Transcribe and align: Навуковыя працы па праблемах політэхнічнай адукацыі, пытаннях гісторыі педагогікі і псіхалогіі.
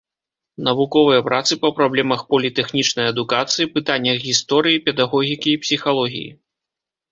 Навуковыя 0.67 1.23
працы 1.27 1.57
па 1.65 1.69
праблемах 1.79 2.23
політэхнічнай 2.35 3.05
адукацыі, 3.13 3.69
пытаннях 3.77 4.17
гісторыі 4.27 4.83
педагогікі 4.89 5.49
і 5.55 5.63
псіхалогіі. 5.67 6.29